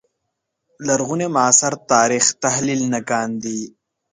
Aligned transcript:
لرغوني 0.87 1.27
معاصر 1.35 1.73
تاریخ 1.91 2.25
تحلیل 2.43 2.81
نه 2.93 2.99
کاندي 3.09 3.59